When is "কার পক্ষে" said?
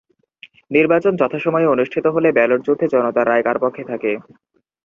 3.43-3.83